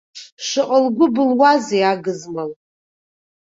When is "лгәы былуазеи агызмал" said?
0.85-2.51